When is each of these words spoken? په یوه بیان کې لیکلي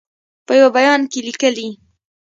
په 0.45 0.53
یوه 0.59 0.69
بیان 0.77 1.01
کې 1.11 1.19
لیکلي 1.27 1.69